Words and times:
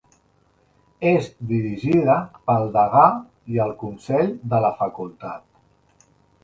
És 1.09 1.27
dirigida 1.51 2.15
pel 2.49 2.65
Degà 2.79 3.05
i 3.57 3.63
el 3.67 3.77
Consell 3.85 4.35
de 4.55 4.65
la 4.67 4.75
Facultat. 4.83 6.11